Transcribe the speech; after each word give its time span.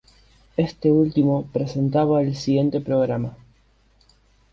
Este 0.57 0.89
último 0.91 1.45
presentaba 1.53 2.23
el 2.23 2.35
siguiente 2.35 2.81
programa. 2.81 3.37